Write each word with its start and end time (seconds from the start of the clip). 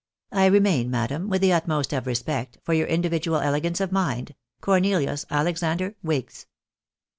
"I 0.31 0.47
remain, 0.47 0.89
madam," 0.89 1.27
With 1.29 1.41
the 1.41 1.53
utmost 1.53 1.93
of 1.93 2.07
respect" 2.07 2.57
For 2.63 2.73
your 2.73 2.87
individual 2.87 3.37
elegance 3.37 3.79
of 3.79 3.91
mind," 3.91 4.33
Cornelius 4.59 5.27
Alexander 5.29 5.93
Wigs." 6.01 6.47